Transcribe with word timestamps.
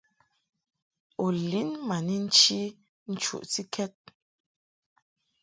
U 1.23 1.25
lin 1.49 1.69
ma 1.87 1.97
ni 2.05 2.15
nchi 2.25 2.59
nchuʼtikɛd. 3.11 3.95